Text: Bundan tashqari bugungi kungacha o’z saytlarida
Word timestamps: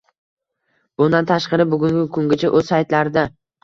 Bundan 1.03 1.29
tashqari 1.33 1.69
bugungi 1.77 2.05
kungacha 2.19 2.55
o’z 2.59 2.69
saytlarida 2.77 3.33